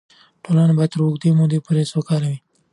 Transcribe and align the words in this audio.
ټولنه 0.43 0.73
به 0.77 0.85
تر 0.91 0.99
اوږدې 1.03 1.29
مودې 1.37 1.59
پورې 1.65 1.83
سوکاله 1.93 2.27
وي. 2.31 2.39